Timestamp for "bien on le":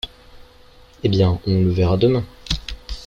1.09-1.69